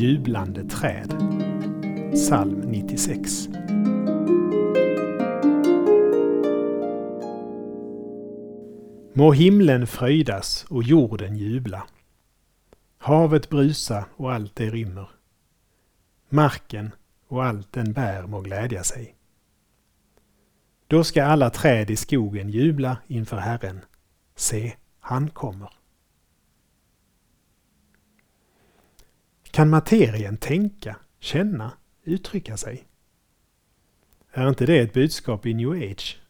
[0.00, 1.14] jublande träd.
[2.14, 3.48] Psalm 96.
[9.12, 11.86] Må himlen fröjdas och jorden jubla.
[12.98, 15.08] Havet brusa och allt det rymmer.
[16.28, 16.90] Marken
[17.28, 19.14] och allt den bär må glädja sig.
[20.86, 23.80] Då ska alla träd i skogen jubla inför Herren.
[24.36, 25.79] Se, han kommer.
[29.50, 31.72] Kan materien tänka, känna,
[32.04, 32.84] uttrycka sig?
[34.32, 36.20] Är inte det ett budskap i new age?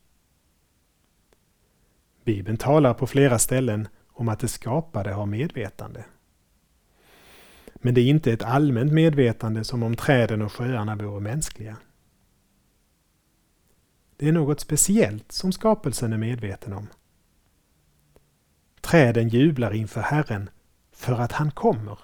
[2.24, 6.04] Bibeln talar på flera ställen om att det skapade har medvetande.
[7.74, 11.76] Men det är inte ett allmänt medvetande som om träden och sjöarna vore mänskliga.
[14.16, 16.86] Det är något speciellt som skapelsen är medveten om.
[18.80, 20.50] Träden jublar inför Herren
[20.92, 21.98] för att han kommer.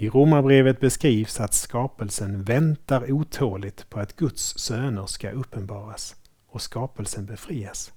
[0.00, 7.26] I Romarbrevet beskrivs att skapelsen väntar otåligt på att Guds söner ska uppenbaras och skapelsen
[7.26, 7.92] befrias.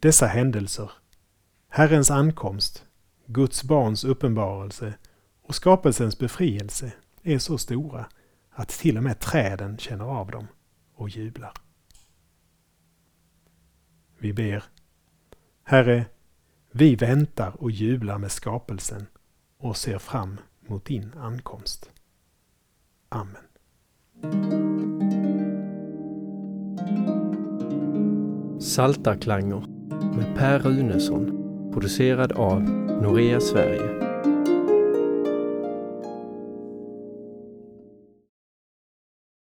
[0.00, 0.90] Dessa händelser,
[1.68, 2.84] Herrens ankomst,
[3.26, 4.94] Guds barns uppenbarelse
[5.42, 6.92] och skapelsens befrielse
[7.22, 8.06] är så stora
[8.50, 10.46] att till och med träden känner av dem
[10.94, 11.52] och jublar.
[14.18, 14.64] Vi ber.
[15.64, 16.06] Herre,
[16.72, 19.06] vi väntar och jublar med skapelsen
[19.58, 21.90] och ser fram mot din ankomst.
[23.08, 23.42] Amen.
[28.60, 29.64] Saltarklanger
[30.16, 31.26] med Per Runesson
[31.72, 32.62] producerad av
[33.02, 34.05] Norea Sverige